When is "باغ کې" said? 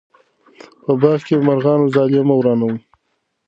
1.01-1.35